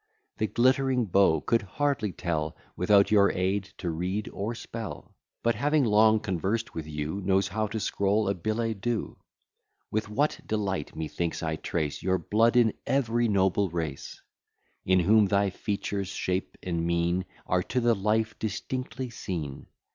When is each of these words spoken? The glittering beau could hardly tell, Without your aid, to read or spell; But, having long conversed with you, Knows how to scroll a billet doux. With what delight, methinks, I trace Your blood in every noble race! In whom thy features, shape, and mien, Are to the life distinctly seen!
The 0.37 0.47
glittering 0.47 1.05
beau 1.05 1.41
could 1.41 1.61
hardly 1.61 2.11
tell, 2.11 2.57
Without 2.75 3.11
your 3.11 3.31
aid, 3.31 3.65
to 3.77 3.91
read 3.91 4.27
or 4.33 4.55
spell; 4.55 5.13
But, 5.43 5.53
having 5.53 5.83
long 5.85 6.19
conversed 6.19 6.73
with 6.73 6.87
you, 6.87 7.21
Knows 7.23 7.49
how 7.49 7.67
to 7.67 7.79
scroll 7.79 8.27
a 8.27 8.33
billet 8.33 8.81
doux. 8.81 9.15
With 9.91 10.09
what 10.09 10.39
delight, 10.43 10.95
methinks, 10.95 11.43
I 11.43 11.55
trace 11.55 12.01
Your 12.01 12.17
blood 12.17 12.55
in 12.57 12.73
every 12.87 13.27
noble 13.27 13.69
race! 13.69 14.19
In 14.85 15.01
whom 15.01 15.27
thy 15.27 15.51
features, 15.51 16.07
shape, 16.07 16.57
and 16.63 16.83
mien, 16.83 17.25
Are 17.45 17.61
to 17.61 17.79
the 17.79 17.93
life 17.93 18.39
distinctly 18.39 19.11
seen! 19.11 19.67